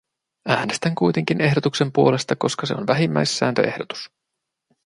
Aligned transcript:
Äänestän 0.47 0.95
kuitenkin 0.95 1.41
ehdotuksen 1.41 1.91
puolesta, 1.91 2.35
koska 2.35 2.65
se 2.65 2.73
on 2.75 2.87
vähimmäissääntöehdotus. 2.87 4.09